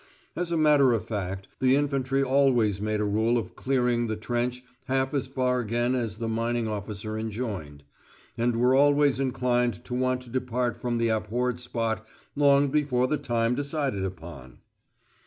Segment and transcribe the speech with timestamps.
[0.35, 4.63] As a matter of fact, the infantry always made a rule of clearing the trench
[4.85, 7.83] half as far again as the mining officer enjoined,
[8.35, 12.03] and were always inclined to want to depart from the abhorred spot
[12.35, 14.57] long before the time decided upon!